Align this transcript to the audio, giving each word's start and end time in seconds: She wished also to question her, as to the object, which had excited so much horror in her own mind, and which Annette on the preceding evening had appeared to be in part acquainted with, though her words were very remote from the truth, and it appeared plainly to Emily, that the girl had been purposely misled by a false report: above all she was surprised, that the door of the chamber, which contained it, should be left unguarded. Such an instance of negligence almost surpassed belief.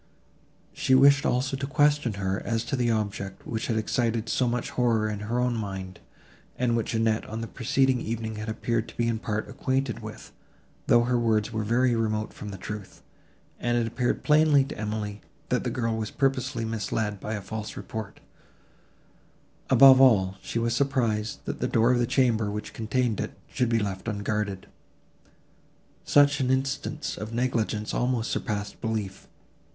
She 0.73 0.95
wished 0.95 1.27
also 1.27 1.55
to 1.55 1.67
question 1.67 2.13
her, 2.13 2.41
as 2.43 2.63
to 2.65 2.75
the 2.75 2.89
object, 2.89 3.45
which 3.45 3.67
had 3.67 3.77
excited 3.77 4.29
so 4.29 4.47
much 4.47 4.71
horror 4.71 5.07
in 5.07 5.19
her 5.19 5.39
own 5.39 5.55
mind, 5.55 5.99
and 6.57 6.75
which 6.75 6.95
Annette 6.95 7.27
on 7.29 7.41
the 7.41 7.47
preceding 7.47 8.01
evening 8.01 8.37
had 8.37 8.49
appeared 8.49 8.89
to 8.89 8.97
be 8.97 9.07
in 9.07 9.19
part 9.19 9.47
acquainted 9.47 9.99
with, 9.99 10.31
though 10.87 11.03
her 11.03 11.19
words 11.19 11.53
were 11.53 11.63
very 11.63 11.93
remote 11.95 12.33
from 12.33 12.49
the 12.49 12.57
truth, 12.57 13.03
and 13.59 13.77
it 13.77 13.85
appeared 13.85 14.23
plainly 14.23 14.63
to 14.65 14.75
Emily, 14.75 15.21
that 15.49 15.63
the 15.63 15.69
girl 15.69 15.99
had 15.99 16.07
been 16.09 16.17
purposely 16.17 16.65
misled 16.65 17.19
by 17.19 17.35
a 17.35 17.39
false 17.41 17.77
report: 17.77 18.19
above 19.69 20.01
all 20.01 20.35
she 20.41 20.57
was 20.57 20.75
surprised, 20.75 21.45
that 21.45 21.59
the 21.59 21.67
door 21.67 21.91
of 21.91 21.99
the 21.99 22.07
chamber, 22.07 22.49
which 22.49 22.73
contained 22.73 23.19
it, 23.19 23.37
should 23.47 23.69
be 23.69 23.77
left 23.77 24.07
unguarded. 24.07 24.65
Such 26.03 26.39
an 26.39 26.49
instance 26.49 27.17
of 27.19 27.31
negligence 27.35 27.93
almost 27.93 28.31
surpassed 28.31 28.81
belief. 28.81 29.27